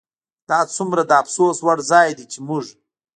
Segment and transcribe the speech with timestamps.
[0.49, 2.65] دا څومره د افسوس وړ ځای دی چې موږ